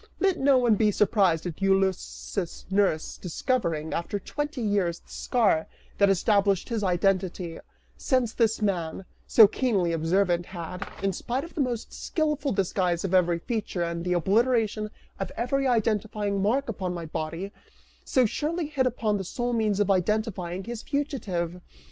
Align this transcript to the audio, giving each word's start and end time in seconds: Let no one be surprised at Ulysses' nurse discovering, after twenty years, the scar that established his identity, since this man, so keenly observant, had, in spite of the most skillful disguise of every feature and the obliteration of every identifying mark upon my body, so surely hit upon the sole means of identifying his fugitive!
Let 0.19 0.39
no 0.39 0.57
one 0.57 0.73
be 0.73 0.89
surprised 0.89 1.45
at 1.45 1.61
Ulysses' 1.61 2.65
nurse 2.71 3.19
discovering, 3.19 3.93
after 3.93 4.17
twenty 4.17 4.61
years, 4.63 4.99
the 4.99 5.11
scar 5.11 5.67
that 5.99 6.09
established 6.09 6.69
his 6.69 6.83
identity, 6.83 7.59
since 7.97 8.33
this 8.33 8.63
man, 8.63 9.05
so 9.27 9.45
keenly 9.47 9.91
observant, 9.91 10.47
had, 10.47 10.89
in 11.03 11.13
spite 11.13 11.43
of 11.43 11.53
the 11.53 11.61
most 11.61 11.93
skillful 11.93 12.51
disguise 12.51 13.03
of 13.03 13.13
every 13.13 13.37
feature 13.37 13.83
and 13.83 14.03
the 14.03 14.13
obliteration 14.13 14.89
of 15.19 15.31
every 15.37 15.67
identifying 15.67 16.41
mark 16.41 16.67
upon 16.67 16.95
my 16.95 17.05
body, 17.05 17.51
so 18.03 18.25
surely 18.25 18.65
hit 18.65 18.87
upon 18.87 19.17
the 19.17 19.23
sole 19.23 19.53
means 19.53 19.79
of 19.79 19.91
identifying 19.91 20.63
his 20.63 20.81
fugitive! 20.81 21.61